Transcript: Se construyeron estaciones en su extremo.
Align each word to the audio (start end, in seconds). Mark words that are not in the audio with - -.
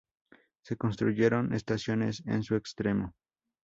Se 0.63 0.77
construyeron 0.77 1.53
estaciones 1.53 2.23
en 2.25 2.41
su 2.41 2.55
extremo. 2.55 3.13